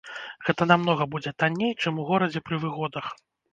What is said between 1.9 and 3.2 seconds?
у горадзе пры выгодах.